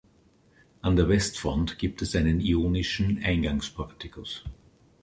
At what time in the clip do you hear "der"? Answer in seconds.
0.95-1.07